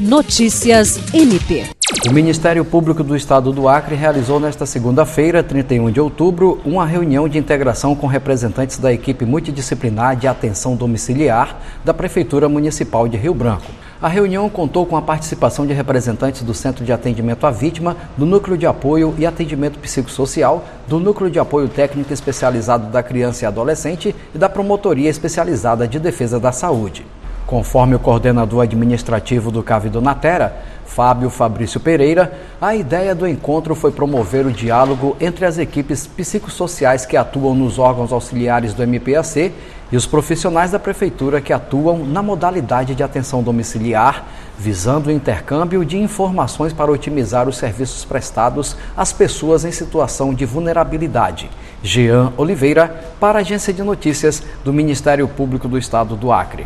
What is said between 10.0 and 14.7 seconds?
de atenção domiciliar da Prefeitura Municipal de Rio Branco. A reunião